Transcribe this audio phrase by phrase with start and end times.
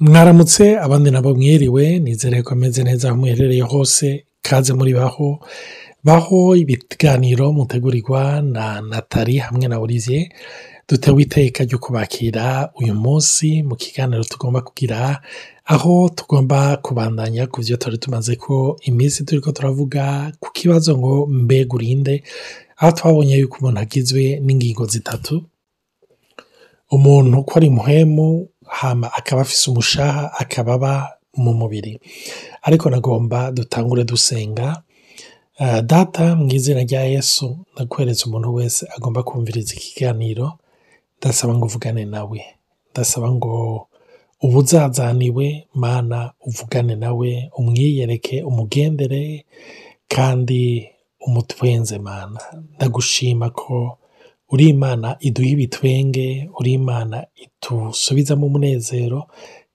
[0.00, 4.06] mwaramutse abandi nabo mwiriwe nizere ko ameze neza aho muherereye hose
[4.46, 5.28] kaze muri baho
[6.06, 8.22] baho ibiganiro mutegurirwa
[8.54, 10.26] na natali hamwe na olivier
[10.88, 12.44] dutewe iteka ryo kubakira
[12.80, 14.98] uyu munsi mu kiganiro tugomba kugira
[15.74, 18.54] aho tugomba kubandanya ku byo twari tumaze ko
[18.88, 20.04] iminsi turi ko turavuga
[20.42, 22.14] ku kibazo ngo mbega urinde
[22.78, 25.34] aho twabonye yuko umuntu agizwe n'ingingo zitatu
[26.96, 28.26] umuntu ukora imuhemu
[28.74, 30.92] hama akaba afise umushaha akaba aba
[31.42, 31.92] mu mubiri
[32.66, 34.66] ariko nagomba dutangure dusenga
[35.64, 40.46] eh, data mu izina rya yesu ndakwereza umuntu wese agomba kumviriza ikiganiro
[41.18, 42.40] ndasaba ngo uvugane nawe
[42.90, 43.52] ndasaba ngo
[44.44, 45.46] ubuzazaniwe
[45.82, 49.22] mana uvugane nawe umwiyereke umugendere
[50.14, 50.60] kandi
[51.26, 52.40] umutwenze mana
[52.76, 53.76] ndagushima ko
[54.52, 56.26] uri imana iduha ibitwenge,
[56.58, 59.20] uri imana idusubizamwo umunezero,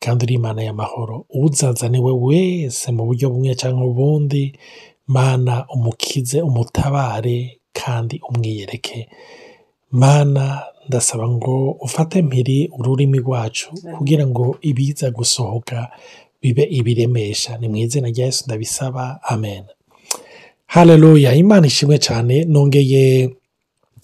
[0.04, 1.16] kandi uri imana y'amahoro.
[1.30, 4.44] Uzazaniwe wese mu buryo bumwe cyangwa ubundi,
[5.08, 7.40] mana umukize, umutabare
[7.80, 9.10] kandi umwiyereke.
[9.92, 10.46] Mana
[10.88, 15.78] ndasaba ngo ufate mpiri ururimi rwacu kugira ngo ibiza gusohoka
[16.42, 17.52] bibe ibiremesha.
[17.58, 19.64] Ni mw'izina rya Yesu ndabisaba, amen.
[20.66, 23.02] Haleluya, Imana ishimwe cyane nongeye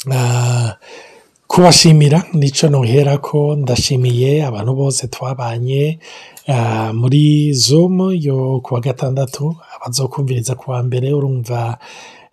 [0.05, 5.83] kubashimira nicyo nuhera ko ndashimiye abantu bose twabanye
[6.53, 7.25] ah, muri
[7.65, 9.45] zomu yo ku wa gatandatu
[9.85, 11.61] abazokumviriza ku wa mbere urumva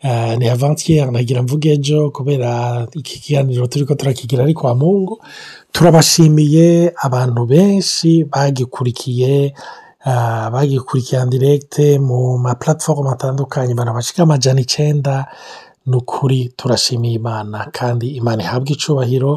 [0.09, 2.51] ah, ni avantier nagira mvuge ejo kubera
[2.99, 5.15] iki kiganiro turi ko turakigira ari kwa mungu
[5.75, 6.67] turabashimiye
[7.07, 9.33] abantu benshi bagikurikiye
[10.09, 12.51] ah, bagikurikirana direkite mu ma
[13.15, 15.15] atandukanye abantu bashika amajana icyenda
[15.91, 19.33] ni ukuri turashimiye imana kandi imana ihabwa icubahiro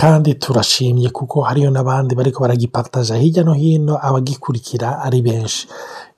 [0.00, 5.62] kandi turashimye kuko hariyo n'abandi bariko baragipataja hirya no hino abagikurikira ari benshi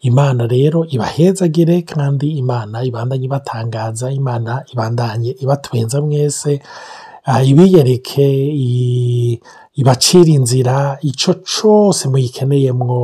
[0.09, 6.51] imana rero ibahezagire kandi imana ibandanye ibatangaza imana ibandanye ibatwenza mwese
[7.51, 8.25] ibiyereke
[9.81, 10.77] ibacira inzira
[11.11, 13.01] ico cose muyikeneyemwo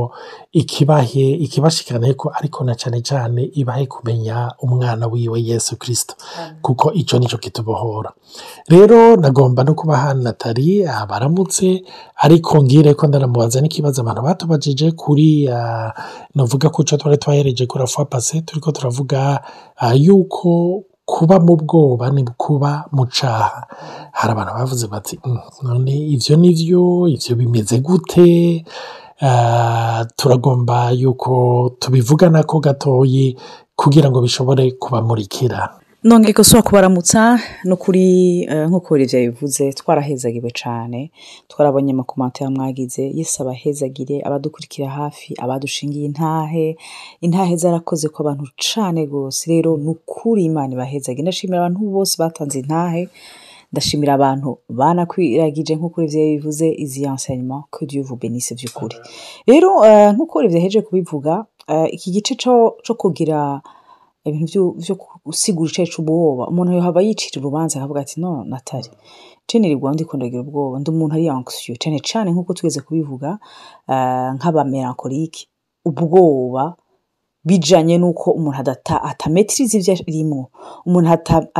[0.61, 6.13] ikibahe ko ariko na cyane cyane ibahe kumenya umwana wiwe yesu kristo
[6.65, 8.11] kuko ico nico kitubohora
[8.71, 11.67] rero nagomba no kubaha natali baramutse
[12.23, 15.27] ariko ngire ko ndanamubaza n'ikibazo abantu batubajije kuri
[16.37, 19.19] navuga ko co twari twahereje kuri fois passé turiko turavuga
[20.05, 20.49] yuko
[21.11, 23.59] kuba mu bwoba ni kuba mu cyaha,
[24.17, 26.83] hari abantu bavuze bati mm, none ibyo ni byo,
[27.15, 28.31] ibyo bimeze gute,
[29.27, 31.31] eh, turagomba yuko
[31.81, 33.25] tubivugana ko gatoye
[33.79, 35.59] kugira ngo bishobore kubamurikira.
[36.03, 40.99] nongeye ikosa kubaramutsa ni ukuri eh, nk'uko ibyo bivuze twarahezagiwe cyane
[41.47, 46.67] twarabonye amakomati mwagize yese abahezagire abadukurikira hafi abadushingiye intahe
[47.23, 52.55] intahe zarakoze ku bantu cyane rwose rero ni ukuri imana ibahezagire ndashimira abantu bose batanze
[52.63, 53.01] intahe
[53.71, 58.97] ndashimira abantu banakwiragije nk'uko ibyo bivuze izi yansayinima kuri ubu benise by'ukuri
[59.49, 61.33] rero eh, nk'uko ibyo yaheje kubivuga
[61.71, 62.33] eh, iki gice
[62.85, 63.39] cyo kugira
[64.29, 64.95] ibintu byo
[65.25, 68.91] gusigura icacu ubwoba umuntu haba yicira urubanza akavuga ati no natari
[69.47, 73.29] cenirigwa ndiko ndagira ubwoba ndi umuntu ari anxieux cane cane nkuko tugeze kubivuga
[73.87, 75.39] uh, eh, nk'aba melancholique
[75.89, 76.63] ubwoba
[77.47, 80.43] bijyanye nuko umuntu adata atametrize ivyo arimwo
[80.87, 81.07] umuntu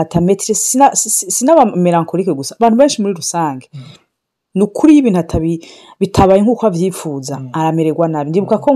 [0.02, 1.56] atametrize sina, sina,
[2.36, 3.92] gusa abantu benshi muri rusange mm.
[4.56, 5.38] ni ukuri iyo ibintu
[6.00, 7.50] bitabaye nk'uko abyifuza mm.
[7.58, 8.70] aramererwa nabi ndibuka ko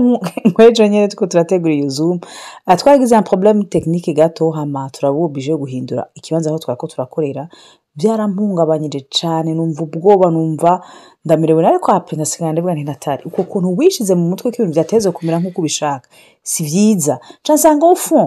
[0.50, 2.20] nkwejo nyine twe turategura iyo zumu
[2.66, 7.48] ah, twagize ya porobulemu tekinike gato hama turabubije guhindura ikibanza aho twako turakorera
[7.98, 10.72] byarampungabanyije cyane numva ubwoba numva
[11.24, 15.36] ndamerewe ariko hapenda asigaye ndabwo ntinatari uko kuntu wishyize mu mutwe ko ibintu byateze kumera
[15.40, 16.06] nk'uko ubishaka
[16.50, 17.14] si byiza
[17.54, 18.20] nsanga ufu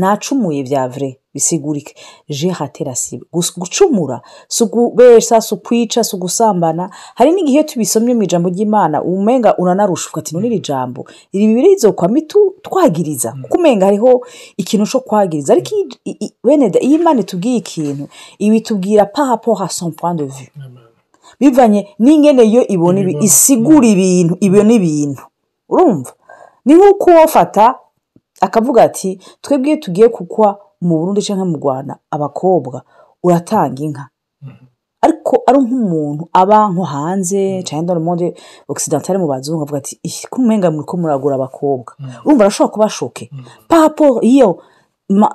[0.00, 1.94] nacumuye bya vure bisigurike
[2.28, 3.24] je haterasibe
[3.56, 6.84] gucumura si ukubesha si ukwica si ugusambana
[7.18, 11.00] hari n'igihe tubisomye mu ijambo ry'imana umenga uranarushwa ati none jambo
[11.32, 12.20] iri bibiri rizokwama
[12.64, 13.42] twagiriza mm.
[13.42, 14.12] kuko umenga hariho
[14.60, 15.70] ikintu cyo kwagiriza ariko
[16.46, 18.04] bene iyo imana itubwiye ikintu
[18.44, 20.48] ibitubwira pahapo ha son point de vue
[21.40, 23.92] bivanye n'ingene yo ibona isigura mm.
[23.94, 25.22] ibintu ibona ibintu
[25.72, 26.12] urumva
[26.64, 27.22] ni nk'uko uwo
[28.46, 29.10] akavuga ati
[29.42, 30.48] twebwe tugiye kukwa
[30.84, 32.78] mu Burundi cyangwa mu Rwanda abakobwa
[33.26, 34.04] uratanga inka
[34.42, 34.66] mm-hmm.
[35.04, 37.66] ariko ari nk'umuntu aba nko hanze mm-hmm.
[37.68, 38.26] cyangwa mu monde
[38.70, 39.94] ogisidantare mu bazungu avuga ati
[40.30, 40.58] ko muri
[40.88, 42.24] ko muragura abakobwa mm-hmm.
[42.26, 43.24] urumva arashobora kuba shoke
[43.68, 44.60] papo iyo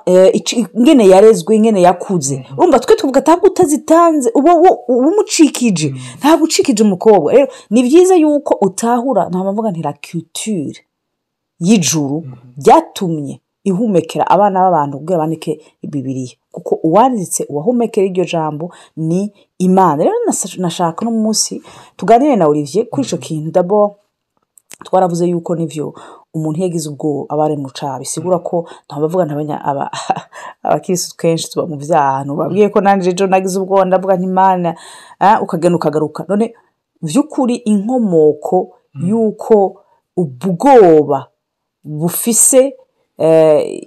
[0.06, 0.30] eh,
[0.78, 4.52] ingene yarezwe ingene yakuze urumva twe tuvuga ntabwo utazitanze uba
[5.08, 5.88] umucikije
[6.20, 9.92] ntabwo ucikije umukobwa rero ni byiza yuko utahura ntabwo mvuga ntira
[11.66, 12.16] y'ijuru
[12.58, 13.34] byatumye
[13.68, 15.52] ihumekera abana b'abantu ubwira bandike
[15.90, 18.64] Bibiliya kuko uwanditse uwahumekera iryo jambo
[19.08, 19.22] ni
[19.66, 20.16] imana rero
[20.62, 21.54] nashaka uno munsi
[21.98, 23.80] tuganire na Olivier kuri icyo kintu dabo
[24.86, 25.86] twaravuze yuko nibyo
[26.34, 28.56] umuntu yagize ubwoba aba ari mu cyaha bisigura ko
[28.86, 29.30] ntabavuga
[30.66, 34.68] abakirisitu kenshi tuba mu byaha ahantu babwiye ko nanjye ejo nagize ubwoba ndavuga nk'imana
[35.44, 36.46] ukagenda ukagaruka none
[37.04, 38.56] by'ukuri inkomoko
[38.94, 39.08] mm.
[39.08, 39.56] y'uko
[40.20, 41.18] ubwoba
[42.00, 42.62] bufise
[43.18, 43.78] Eh,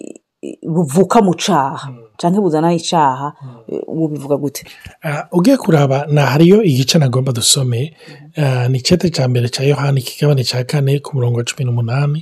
[0.61, 2.13] buvuka mu cyaha hmm.
[2.21, 3.33] cyangwa buzana icyaha
[3.65, 3.97] hmm.
[3.97, 4.61] bubivuga gute
[5.03, 7.95] eh, ugiye kuraba ni ahariyo igice nagomba dusome
[8.37, 12.21] eh, ni icyete cya mbere cya yohani kigabane cya kane ku murongo wa cumi n'umunani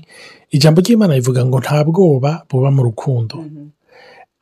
[0.55, 3.67] ijambo ry'imana rivuga ngo nta bwoba buba mu rukundo mm-hmm.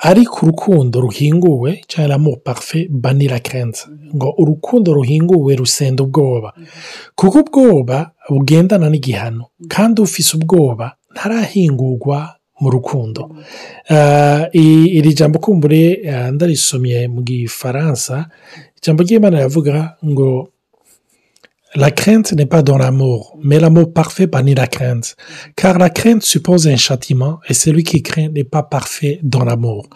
[0.10, 4.12] ariko urukundo ruhinguwe cyangwa mo parufe banira kenshi mm-hmm.
[4.16, 7.18] ngo urukundo ruhinguwe rusenda ubwoba mm-hmm.
[7.18, 7.98] kuko ubwoba
[8.30, 9.44] bugendana n'igihano
[9.74, 12.18] kandi ufise ubwoba ntarahingurwa
[12.62, 13.36] mu rukundo
[13.90, 14.46] eh,
[14.98, 18.16] iri jambo kumbure eh, ndarisomye mu gifaransa
[18.78, 20.48] ijambo ry'imana yavuga ngo
[21.76, 25.16] la crainte n'est pas dans l'amour, mais l'amour parfait ni la crainte.
[25.56, 29.88] Car la crainte suppose un châtiment, et celui qui craint n'est pas parfait dans l'amour.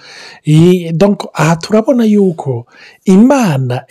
[0.45, 2.65] Et donc, aha turabona yuko
[3.07, 3.83] Imana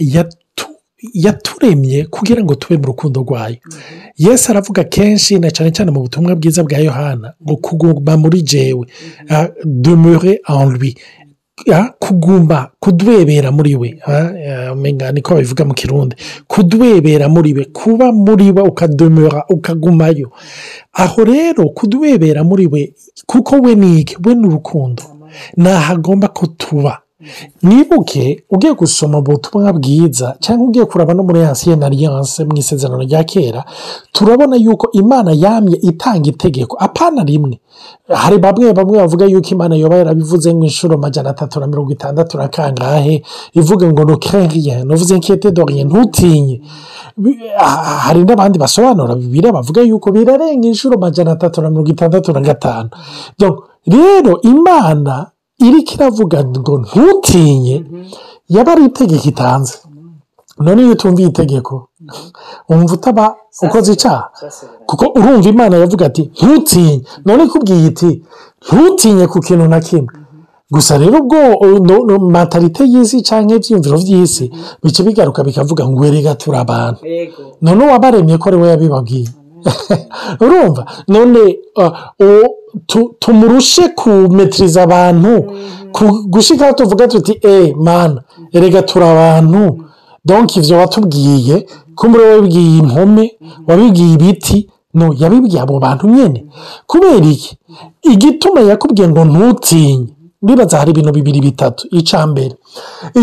[1.15, 3.57] yaturemye kugira ngo tube mu rukundo rwayo
[4.19, 8.87] yesu aravuga kenshi na cyane cyane mu butumwa bwiza bwa yohana ngo kuguma muri jewe
[9.65, 10.97] demure envi
[12.03, 13.89] kugumba kudwebera muri we
[15.13, 16.15] niko babivuga mu kirundi
[16.53, 20.29] kudwebera muri we kuba muri we ukadomera ukagumayo
[20.93, 22.83] aho rero kudwebera muri we
[23.27, 25.03] kuko we ni we ni urukundo
[25.57, 27.04] ni ahagomba ko tuba
[27.67, 32.99] Nibuke ugiye gusoma ubutumwa bwiza cyangwa ugiye kuraba no muri yansiye na riyanse mu isezerano
[33.07, 33.61] rya kera
[34.15, 37.55] turabona yuko imana yamye itanga itegeko apana rimwe
[38.23, 42.47] hari bamwe bamwe bavuga yuko imana yoba yarabivuze inshuro magana atatu na mirongo itandatu na
[42.55, 43.15] kangahe
[43.61, 46.57] ivuga ngo nukeriya ntuvuze nkete dore ntutinye
[48.05, 52.89] hari n'abandi basobanura bibiri bavuga yuko birarenga inshuro magana atatu na mirongo itandatu na gatanu
[53.93, 55.15] rero imana
[55.67, 57.77] iriko iravuga ngo ntutinye
[58.55, 59.77] yaba ari itegeko itanze
[60.65, 61.75] none iyo utumviye itegeko
[62.69, 63.25] wumva utaba
[63.65, 64.25] ukoze icyaha
[64.89, 66.95] kuko urumva imana yavuga ati ntutinye
[67.27, 68.11] none ikubwiye iti
[68.67, 70.13] ntutinye ku kintu na kimwe
[70.75, 71.39] gusa rero ubwo
[72.35, 74.45] matarite y'isi cyangwa ibyiyumviro by'isi
[74.83, 76.99] bica bigaruka bikavuga ngo werega turi abantu
[77.65, 79.29] none uwabaremye ko ari yabibabwiye
[80.45, 80.83] urumva
[81.15, 81.41] none
[81.85, 81.95] uh,
[83.21, 85.33] tumurushe kumetiriza abantu
[86.33, 88.21] gushyikaho tuvuga tuti eee eh, mana
[88.57, 89.61] erega turi abantu
[90.29, 91.57] donki ibyo watubwiye
[91.99, 93.27] kumbura wabibwiye impome
[93.69, 94.59] wabibwiye ibiti
[94.95, 96.39] no yabibwiye abo bantu nyine
[96.91, 97.51] kubera iki
[98.13, 100.09] igituma yakubwiye ngo ntutinye
[100.47, 102.55] bibaza hari ibintu bibiri bitatu icya mbere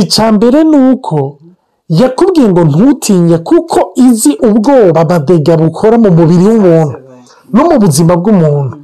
[0.01, 0.25] icya
[0.69, 1.17] ni uko
[2.01, 6.97] yakubwiye ngo ntutinye kuko izi ubwoba badega bukora mu mubiri w'umuntu
[7.53, 8.75] no mu buzima bw'umuntu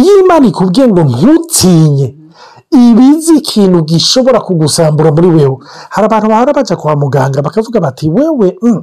[0.00, 2.08] iyo imana ikubwiye ngo ntutinye
[2.84, 3.02] iba
[3.40, 5.56] ikintu gishobora kugusambura muri wewe
[5.94, 8.80] hari abantu bahora bajya kwa muganga bakavuga bati wewe mm,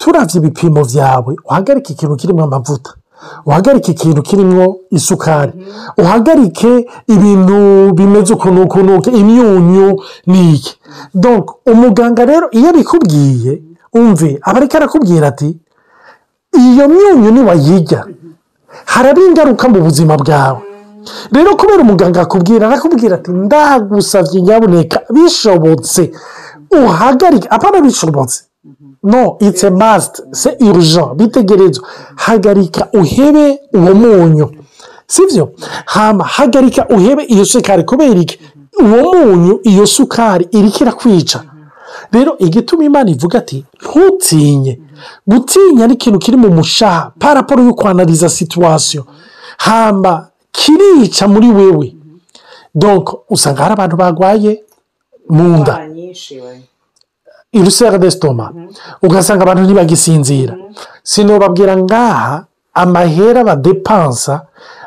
[0.00, 2.90] turabye ibipimo byawe uhagarike ikintu kirimo amavuta
[3.48, 4.64] uhagarike ikintu kirimo
[4.96, 5.52] isukari
[6.02, 6.72] uhagarike
[7.14, 7.56] ibintu
[7.98, 9.86] bimeze ukuntu ukuntu imyunyu
[10.30, 10.72] ni iki
[11.72, 13.52] umuganga rero iyo abikubwiye
[13.98, 15.48] umve aba ariko arakubwira ati
[16.66, 18.00] iyo myunyu niwayijya
[18.84, 20.60] haraba ingaruka mu buzima bwawe
[21.34, 26.02] rero kubera umuganga akubwira arakubwira ati ndagusabye nyabuneka bishobotse
[26.78, 28.38] uhagarike apana bishobotse
[29.10, 31.84] no itse masite se iruja bitegerezwa
[32.24, 34.46] hagarika uhebe uwo munyu
[35.12, 35.44] sibyo
[35.94, 38.36] hama hagarika uhebe iyo sukari kubera iki
[38.84, 41.38] uwo munyu iyo sukari irikira kwica
[42.14, 44.74] rero igituma imana ivuga ati ntutinye
[45.26, 49.06] gutinya ni kiri mu mushaha paraporo yo kwanariza situwasiyo
[49.56, 51.96] hamba kirica muri wewe
[52.74, 54.64] donko usanga hari abantu barwaye
[55.28, 55.86] mu nda
[57.54, 58.70] irusera desitoma mm-hmm.
[59.02, 60.74] ugasanga abantu ntibagisinzira mm-hmm.
[61.02, 62.44] sinubabwira ngaha
[62.74, 64.34] amahera badepansa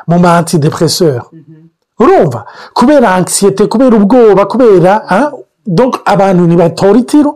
[0.08, 1.62] mu ma antidepreseur mm-hmm.
[2.04, 2.40] urumva
[2.76, 4.92] kubera ankisiyete kubera ubwoba kubera
[6.12, 7.32] abantu ntibatora itiro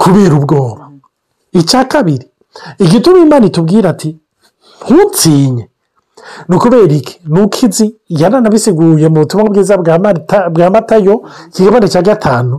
[0.00, 0.84] kubera ubwoba
[1.58, 2.26] icya kabiri
[2.84, 4.10] igituma imana itubwira ati
[4.84, 5.64] ntutinye
[6.48, 7.86] ni ukubera iki ni uko izi
[8.20, 9.74] yaranabisiguye mu butumwa bwiza
[10.54, 11.14] bwa matayo
[11.52, 12.56] kigabane cya gatanu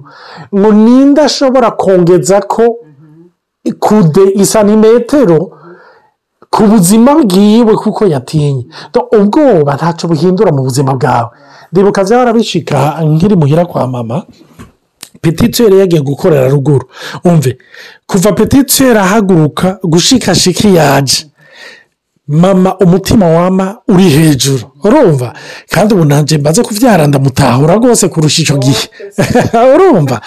[0.58, 2.64] ngo ninde ashobora kongeza ko
[3.86, 5.40] kude isanimetero
[6.54, 8.64] ku buzima bwiwe kuko yatinye
[9.20, 11.30] ubwoba ntacyo buhindura mu buzima bwawe
[11.72, 12.78] ndibuka zaba warabishika
[13.12, 14.18] nk'iri muhira kwa mama
[15.22, 16.86] petitiyeri yagiye gukorera ruguru
[17.30, 17.52] umve
[18.10, 21.20] kuva petitiyeri ahaguruka gushikashiki yaje
[22.28, 25.34] mama umutima wama uri hejuru urumva
[25.74, 28.84] kandi ubu nanjye mbaze kubyara ndamutahura rwose kurusha icyo gihe
[29.76, 30.18] urumva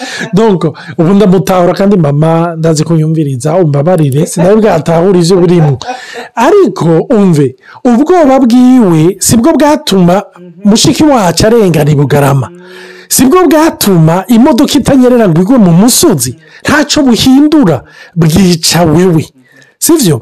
[1.00, 5.72] ubu ndamutahura kandi mama ndazi kuyumviriza umbabarire sinawe bwatahura izo burimo
[6.46, 6.86] ariko
[7.18, 7.48] umve
[7.88, 10.14] ubwoba bwiwe si bwo bwatuma
[10.68, 12.46] mushiki wacu arengana i bugarama
[13.08, 16.32] sibwo bwatuma imodoka itanyerera ngo igwe mu musozi
[16.64, 17.76] ntacyo buhindura
[18.18, 19.24] bwica wewe
[19.84, 20.16] sibyo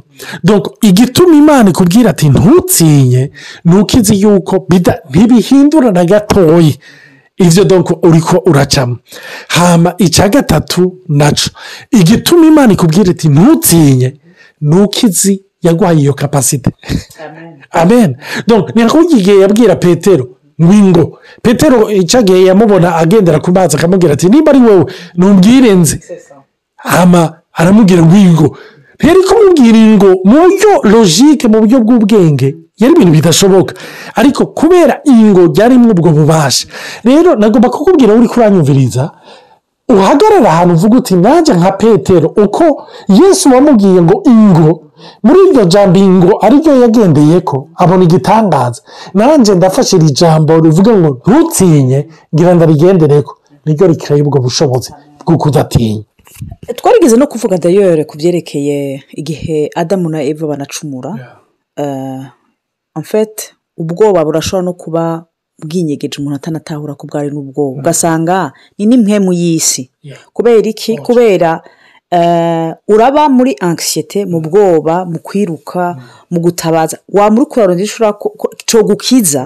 [0.89, 3.23] igituma imana ikubwira ati ntutinye
[3.65, 4.55] ni uko izi yuko
[5.13, 6.73] ntibihindura na gatoya
[7.45, 7.63] ibyo
[8.09, 8.97] uri ko uracamo
[9.57, 10.81] hama icya gatatu
[11.21, 11.51] nacyo
[12.01, 14.09] igituma imana ikubwira iti ntutsinye
[14.69, 15.35] ni uko izi
[15.67, 16.69] yaguhaye iyo kapasite
[17.81, 18.11] amen
[18.49, 21.05] ntabwo igihe yabwira petero ngwingo
[21.43, 24.85] petero icagiye yamubona agendera ku mazi akamubwira ati niba ari wowe
[25.19, 25.97] ntubwirenze
[27.03, 27.21] ama
[27.61, 28.47] aramubwira ngwingo
[29.07, 32.49] yari kumubwira ngo mu buryo logike mu buryo bw'ubwenge
[32.81, 33.73] yari ibintu bidashoboka
[34.21, 36.65] ariko kubera ingo ryari muri ubwo bubasha
[37.09, 39.03] rero nagomba kukubwira uri kuranyumviriza
[39.95, 42.65] uhagarara ahantu uvuga uti nanjye nka petero uko
[43.21, 44.71] yesu wamubwiye ngo ingo
[45.25, 48.81] muri iryo jambo ngo ariryo yagendeye ko abona igitangaza
[49.19, 51.99] nanjye ndafashe ijambo rivuga ngo ntutinye
[52.35, 53.33] ngira ndarigendere ko
[53.65, 54.91] niryo rikiraye ubwo bushobozi
[55.27, 56.05] bwo kudatinya
[56.79, 58.77] twarigeze no kuvuga dayore ku byerekeye
[59.21, 61.13] igihe adamu na eva banacumura
[62.99, 65.05] amfete eh, ubwoba burashobora no kuba
[65.65, 67.81] bwinyegeje umuntu atanatahura ko bwari n'ubwoba mm.
[67.83, 68.37] ugasanga
[68.77, 69.83] ni n'imwe mu y'isi
[70.35, 71.51] kubera iki kubera
[72.15, 75.85] Eh, uraba muri angisiyete mu bwoba mu kwiruka
[76.31, 79.43] mu gutabaza wa uri kurara undi ushobora gukiza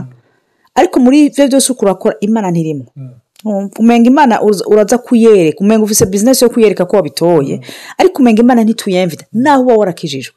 [0.77, 3.71] ariko muri ibyo byose uko urakora imana ntirimo mm.
[3.81, 4.35] umenga imana
[4.73, 7.63] uraza kuyereka umenga ufite bizinesi yo kuyereka ko wabitoye mm.
[8.01, 10.35] ariko umenga imana ntituyemvita naho uba warakijijwe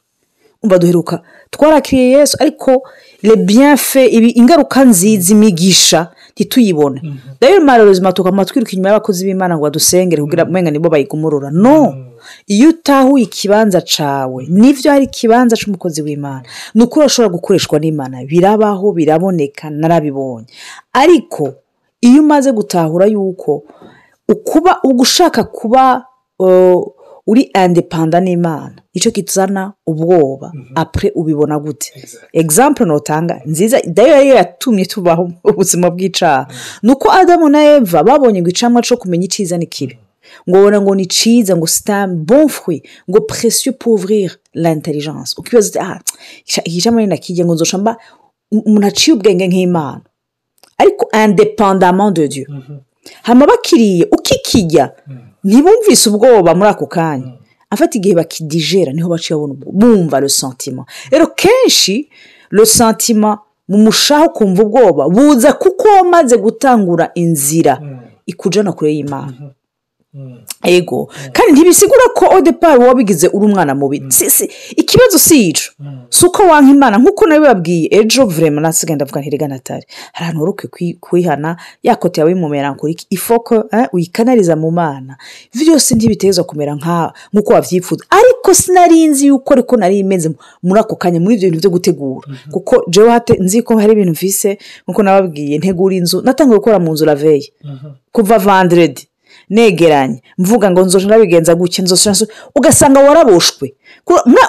[0.62, 1.14] umva duheruka
[1.52, 2.70] twarakiriye yesu ariko
[3.26, 6.00] rebiyanfe ibi ingaruka nziza imigisha
[6.32, 6.98] ntituyibone
[7.44, 7.66] rero mm.
[7.68, 11.78] mareruzima tukamara twiruka inyuma y'abakozi b'imana ngo badusengere kugira ngo nibo bayigumurura no
[12.54, 16.42] iyo utahuye ikibanza cyawe n'ibyo hari ikibanza cy'umukozi w'imana
[16.74, 20.46] ni ukuri ushobora gukoreshwa n'imana birabaho biraboneka narabibonye
[21.02, 21.44] ariko
[22.06, 23.52] iyo umaze gutahura yuko
[24.34, 25.82] ukuba ugushaka kuba
[27.30, 30.74] uri andepanda n'imana icyo kizana ubwoba mhm.
[30.82, 31.88] apure ubibona gute
[32.40, 36.86] egisampure ntutanga nziza dayo yari yatumye tubaho ubuzima bw'icyaha mhm.
[36.86, 39.94] ni uko adamu na eva babonye ngo icyanwa cyo kumenya icyiza n'ikibi
[40.48, 42.76] ngo ubona ngo ni cyiza ngo sitamu bonfwe
[43.10, 45.96] ngo presiyo povurire lanitelijanse uko ibaza uti aha
[47.14, 47.76] iki ngo nzosha
[48.52, 50.00] umuntu aciye ubwenge nk'imana
[50.80, 52.78] ariko andepandamo de diyo mm-hmm.
[53.26, 55.18] hano bakiriye ukikijya mm.
[55.46, 57.32] ntibumvise ubwoba muri ako kanya
[57.72, 57.98] afata mm.
[57.98, 61.94] igihe bakidijera niho baciye babona bumva rusantima rero kenshi
[62.54, 63.30] rusantima
[63.70, 68.00] mu mushaho kumva ubwoba buza kuko wamaze gutangura inzira mm.
[68.32, 69.60] ikujyana kure y'imana mm-hmm.
[70.14, 70.38] Mm.
[70.62, 71.22] ego mm.
[71.24, 71.30] Mm.
[71.32, 73.96] kandi ntibisigura ko odepari wabigize uri umwana mubi
[74.76, 75.62] ikibazo si yica
[76.12, 80.40] si uko wanka imana nk'uko nawe babwiye ejo vurema nasigaye ndavuga ntirega natari hari ahantu
[80.44, 85.16] wari kwihana yakoti yawe y'umumerankurike ifoko eh, uyikanariza mu mana
[85.56, 86.74] byose ntibiteza kumera
[87.32, 90.28] nk'uko wabyifuza ariko sinarinzi yuko ariko nari imeze
[90.62, 92.52] muri ako kanya muri ibyo bintu byo gutegura mm-hmm.
[92.52, 97.04] kuko jowate nzi ko hari ibintu mvise nk'uko nababwiye ntegura inzu natanga gukora mu nzu
[97.08, 97.92] raveye mm-hmm.
[98.12, 99.08] kuva vanderedi
[99.50, 103.74] negeranye mvuga ngo nzoje ndabigenza gutya nzoje ugasanga waraboshwe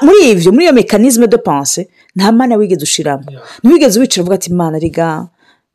[0.04, 3.28] muri ibyo muri iyo mekanizme de panse nta mwana wigeze ushiramo
[3.64, 5.28] ntiwigeze wicara uvuga ati imana riga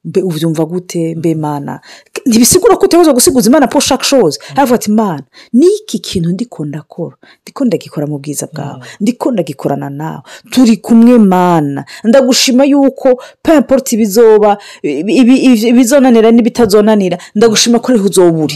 [0.04, 1.80] mbe ubyumva gute mbe mana
[2.28, 4.54] ntibisigura ko uteza gusigaza imana po shaka shoza mm.
[4.56, 5.24] aravuga ati imana
[5.58, 8.52] n'iki kintu ndikunda ndakora ndikunda gikora mu bwiza mm.
[8.54, 10.22] bwawe ndiko ndagikorana nawe
[10.52, 13.10] turi kumwe mana ndagushima yuko
[13.42, 14.58] payiporoti ibizoba
[15.70, 18.54] ibizonanira n'ibitazonanira ndagushima ko ariho uzoba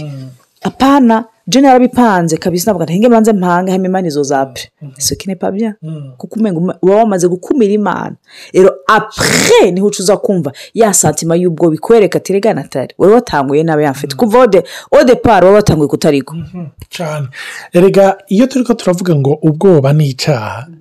[0.62, 5.38] hapana jene yarabipanze kabisa ntabwo atahenge mbanze mpanga hano imana izo za pure isoko mm-hmm.
[5.38, 6.12] pabya mm.
[6.16, 8.16] kuko uba wamaze gukumira imana
[8.54, 14.14] rero apure niho ucuza kumva ya santima y'ubwo bikwereka atirega natari wari watanguye nawe yafite
[14.14, 14.18] mm.
[14.18, 14.62] kuva ode
[15.00, 16.66] ode pari wari watanguye kutarigwa mm-hmm.
[16.88, 17.26] cyane
[17.72, 20.76] rega iyo turi ko turavuga ngo ubwoba ni icyaha mm.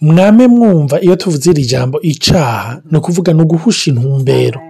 [0.00, 4.60] mwame mwumva iyo tuvuze iri jambo icyaha ni ukuvuga ni uguhusha intumbero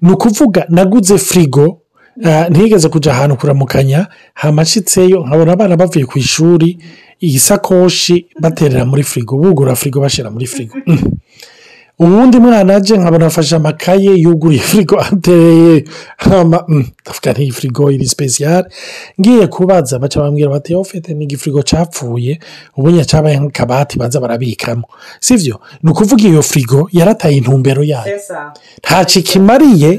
[0.00, 1.78] ni ukuvuga naguze firigo
[2.20, 4.00] Eh, ntigeze kujya ahantu kuramukanya
[4.40, 6.68] hamashyitseyo nkabona abana bavuye ku ishuri
[7.24, 10.98] iyi sakoshi baterera muri firigo bugura firigo bashyira muri firigo mm.
[12.04, 15.76] ubundi mwana ajye nkabona afashe amakaye yuguriye firigo atereye
[16.28, 16.84] mm.
[17.04, 18.66] ndavuga nk'ifirigo iri sipesiyare
[19.20, 22.32] ngiye kubaza baca bambwira bati ufite n'igifirigo cyapfuye
[22.78, 24.86] ubunya cyabaye nk'akabati baza barabikamo
[25.24, 28.16] si byo ni ukuvuga iyo firigo yarataye intumbero yayo
[28.82, 29.90] ntacyo ikimariye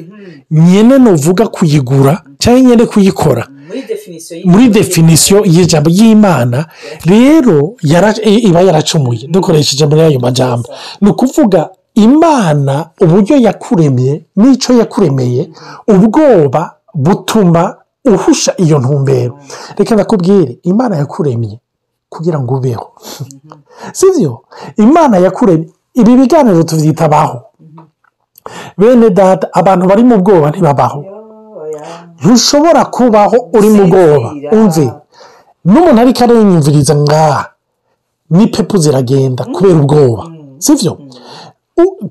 [0.52, 3.44] nyine nuvuga kuyigura cyangwa nyine kuyikora
[4.52, 6.60] muri definisiyo y'ijambo y'imana
[7.12, 7.56] rero
[8.50, 10.68] iba yaracumuye dukoresheje muri ayo majambo
[11.02, 11.60] ni ukuvuga
[12.08, 15.42] imana uburyo yakuremye n'icyo yakuremeye
[15.94, 16.62] ubwoba
[16.94, 19.34] butuma uhusha iyo ntumbero
[19.78, 21.60] reka nakubwire imana yakuremye
[22.10, 23.94] kugira ngo ubeho mhm.
[23.98, 24.46] si byo
[24.78, 27.86] imana yakuremye ibi biganiro tubyita abaho mhm.
[28.78, 31.00] bene data abantu bari mu bwoba ntibabaho
[32.22, 34.86] ntushobora kubaho uri mu bwoba umve
[35.66, 37.42] n'umuntu ariko ariyumviriza ngaha
[38.36, 38.46] ni
[38.84, 40.62] ziragenda kubera ubwoba mhm.
[40.62, 40.94] si byo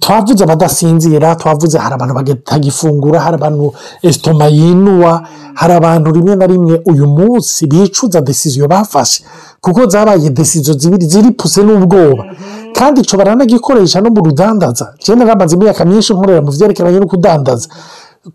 [0.00, 3.64] twavuze abadasinzira twavuze hari abantu batagifungura hari abantu
[4.08, 5.12] esitoma yinuwa
[5.60, 9.20] hari abantu rimwe na rimwe uyu munsi bicuza desiziyo bafashe
[9.62, 12.72] kuko zabaye desiziyo zibiri ziripfuse n'ubwoba mhm.
[12.76, 17.68] kandi icyo baranagikoresha no mu rudandaza cyane namaze imyaka myinshi nkorera mu byerekeranye no kudandaza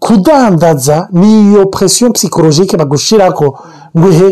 [0.06, 3.46] kudandaza ni iyo presiyo psikologike bagushyira ko
[3.98, 4.28] nguhe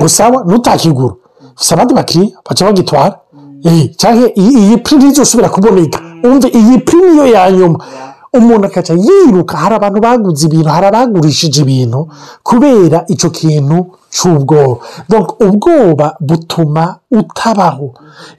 [0.00, 1.14] gusaba nutakigura
[1.58, 3.68] gusa abandi bakiriya baca bagitwara mhm.
[3.68, 7.78] eh, cyangwa iyi puririzi usubira kuboneka iyi niyo ya nyuma
[8.34, 12.00] umuntu akaca yiruka hari abantu baguze ibintu hari abagurishije ibintu
[12.48, 13.76] kubera icyo kintu
[14.14, 16.84] cy'ubwoba ubwoba butuma
[17.20, 17.88] utabaho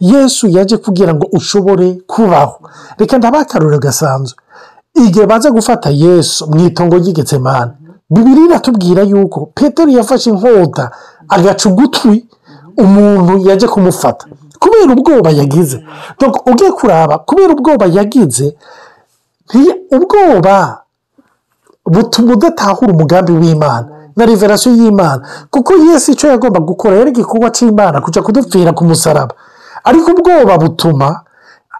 [0.09, 2.55] yesu yaje kugira ngo ushobore kubaho
[2.99, 4.37] reka ndabakarure gasanzwe
[5.05, 7.73] igihe baza gufata yesu mu itongo ry'igetsemane
[8.13, 10.85] bibiri iratubwira yuko peteri yafashe inkota
[11.35, 12.15] agaca ugutwi
[12.83, 14.23] umuntu yajya kumufata
[14.61, 15.77] kubera ubwoba yagize
[16.51, 18.45] ugiye kuraba kubera ubwoba yagize
[19.95, 20.55] ubwoba
[21.93, 25.21] butuma udatahura umugambi w'imana na reverasiyo y'imana
[25.53, 29.33] kuko yesu icyo yagomba gukora yari igikorwa cy'imana kujya kudupfira ku musaraba
[29.89, 31.07] ariko ubwoba butuma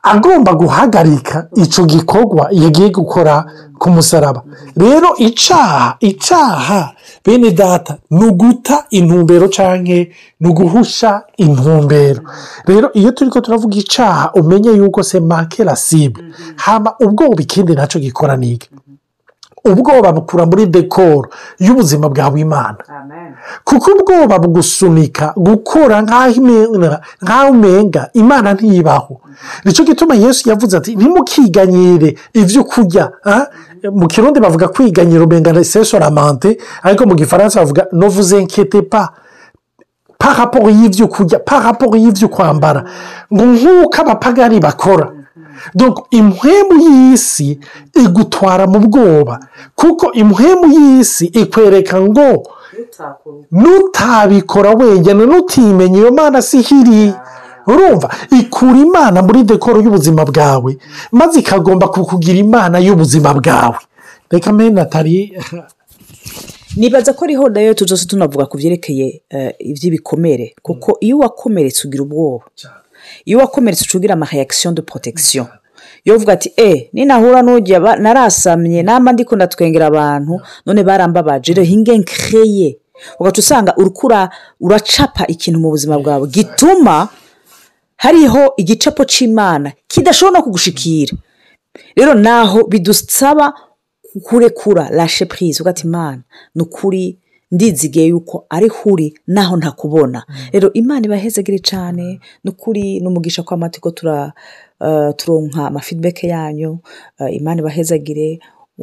[0.03, 3.35] agomba guhagarika icyo gikorwa yagiye gukora
[3.81, 4.43] ku musaraba
[4.79, 6.79] rero icyaha icyaha
[7.25, 9.99] bene data ni uguta intumbero cyangwa
[10.41, 11.11] ni uguhusha
[11.43, 12.21] intumbero
[12.65, 16.21] rero iyo turi ko turavuga icyaha umenye yuko se makera sibe
[16.63, 18.67] haba ubwoba ikindi nacyo gikora niki
[19.71, 21.27] ubwoba bukura muri dekoro
[21.63, 22.79] y'ubuzima bwawe imana
[23.67, 29.13] kuko ubwoba bugusunika gukora nk'aho umenga imana ntiyibaho
[29.63, 32.09] nicyo gituma yesu yavuze ati ntimukiganyire
[32.41, 33.03] ibyo kurya
[33.99, 36.49] mu kirundi bavuga kwiganyira umenga sesoramante
[36.87, 39.01] ariko mu gifaransa bavuga novuze nketepa
[40.21, 42.81] paraporo y'ibyo kurya paraporo y'ibyo kwambara
[43.33, 45.05] ngo nk'uko abapagari bakora
[46.17, 47.49] impuhemu y'isi
[48.05, 49.35] igutwara mu bwoba
[49.79, 52.29] kuko impuhemu y'isi ikwereka ngo
[53.61, 57.01] nutabikora wenyine nutimenye iyo mana si hiri
[57.69, 58.07] urumva
[58.39, 60.71] ikura imana muri dekoro y'ubuzima bwawe
[61.17, 63.79] maze ikagomba kukugira imana y'ubuzima bwawe
[64.31, 65.17] reka mbe natali
[66.79, 72.45] nibaza ko ariho nayo tuzi tunavuga ku byerekeye eh, iby'ibikomere kuko iyo wakomeretse ugira ubwoba
[73.29, 75.47] iyo wakomeretse uca ugira amahegisiyo de protection
[76.05, 80.33] iyo uvuga ati eee eh, ninahura n'ujya narasamye nama ndi kunda twengera abantu
[80.65, 82.69] none barambabaje rero hinge nkereye
[83.19, 84.19] ugaca usanga urukura
[84.65, 86.95] uracapa ikintu mu buzima bwawe gituma
[88.03, 91.13] hariho igicapo cy'imana kidashobora no kugushikira
[91.97, 93.45] rero naho bidusaba
[94.25, 96.21] kurekura lashe purize ugati imana
[96.55, 97.05] ni ukuri
[97.55, 100.35] ndizigiye yuko ari huri naho ntakubona mm.
[100.53, 102.19] rero imana ibahezegere cyane mm.
[102.43, 106.71] ni ukuri n'umugisha kwa matiko uh, turonka amafidibeke yanyu
[107.19, 108.27] uh, imana ibahezagire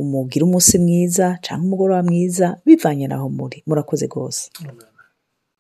[0.01, 4.45] umugire umunsi mwiza cyangwa umugoroba mwiza bivanye naho muri murakoze rwose